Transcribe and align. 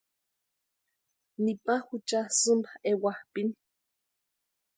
Nipa 1.43 1.73
jucha 1.87 2.19
sïmpa 2.37 2.71
ewapʼini. 2.89 3.53